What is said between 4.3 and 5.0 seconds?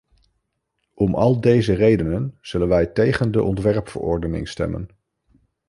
stemmen.